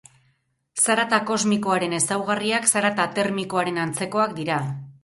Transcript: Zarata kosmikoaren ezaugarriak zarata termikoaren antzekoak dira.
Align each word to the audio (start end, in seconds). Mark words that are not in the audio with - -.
Zarata 0.85 1.19
kosmikoaren 1.31 1.93
ezaugarriak 1.99 2.67
zarata 2.75 3.07
termikoaren 3.21 3.81
antzekoak 3.87 4.37
dira. 4.43 4.61